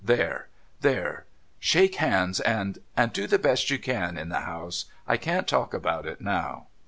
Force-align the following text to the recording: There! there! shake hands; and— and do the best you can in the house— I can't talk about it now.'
There! 0.03 0.47
there! 0.79 1.27
shake 1.59 1.97
hands; 1.97 2.39
and— 2.39 2.79
and 2.97 3.13
do 3.13 3.27
the 3.27 3.37
best 3.37 3.69
you 3.69 3.77
can 3.77 4.17
in 4.17 4.29
the 4.29 4.39
house— 4.39 4.85
I 5.07 5.17
can't 5.17 5.47
talk 5.47 5.75
about 5.75 6.07
it 6.07 6.19
now.' 6.19 6.69